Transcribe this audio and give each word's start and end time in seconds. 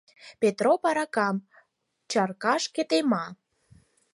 Петроп 0.41 0.81
аракам 0.89 1.35
чаркашке 2.11 2.81
тема. 2.89 3.25